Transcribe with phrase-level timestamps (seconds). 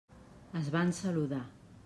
[0.61, 1.45] Es van saludar.